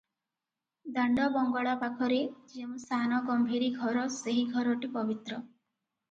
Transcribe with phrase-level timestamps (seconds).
[0.93, 2.17] ଦାଣ୍ଡ ବଙ୍ଗଳା ପାଖରେ
[2.53, 5.39] ଯେଉଁ ସାନ ଗମ୍ଭୀରି ଘର ସେହି ଘରଟି ପବିତ୍ର।